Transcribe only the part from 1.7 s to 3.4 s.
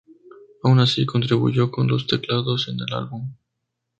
los teclados en el álbum.